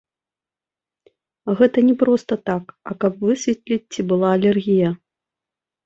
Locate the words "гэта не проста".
1.59-2.33